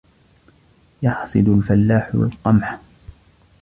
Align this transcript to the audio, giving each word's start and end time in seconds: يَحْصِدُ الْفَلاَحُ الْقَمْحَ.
يَحْصِدُ 1.03 1.47
الْفَلاَحُ 1.49 2.09
الْقَمْحَ. 2.15 2.79